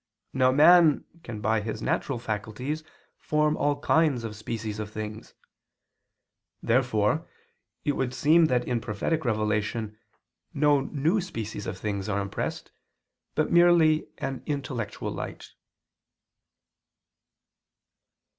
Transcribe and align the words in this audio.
Now 0.33 0.51
man 0.51 1.05
can 1.21 1.41
by 1.41 1.61
his 1.61 1.79
natural 1.79 2.17
faculties 2.17 2.83
form 3.19 3.55
all 3.55 3.79
kinds 3.81 4.23
of 4.23 4.35
species 4.35 4.79
of 4.79 4.89
things. 4.89 5.35
Therefore 6.63 7.29
it 7.85 7.91
would 7.91 8.11
seem 8.11 8.45
that 8.45 8.67
in 8.67 8.81
prophetic 8.81 9.25
revelation 9.25 9.99
no 10.55 10.79
new 10.81 11.21
species 11.21 11.67
of 11.67 11.77
things 11.77 12.09
are 12.09 12.19
impressed, 12.19 12.71
but 13.35 13.51
merely 13.51 14.07
an 14.17 14.41
intellectual 14.47 15.11
light. 15.11 15.51